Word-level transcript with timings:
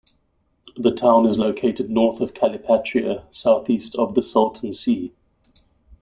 The 0.75 0.89
town 0.91 1.27
is 1.27 1.37
located 1.37 1.91
north 1.91 2.21
of 2.21 2.33
Calipatria, 2.33 3.25
southeast 3.31 3.93
of 3.93 4.15
the 4.15 4.23
Salton 4.23 4.73
Sea. 4.73 5.13